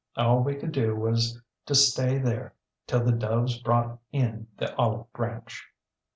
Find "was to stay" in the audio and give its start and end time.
0.95-2.17